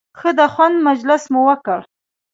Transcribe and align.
ښه 0.19 0.29
د 0.39 0.41
خوند 0.53 0.77
مجلس 0.87 1.23
مو 1.33 1.41
وکړ. 1.49 1.79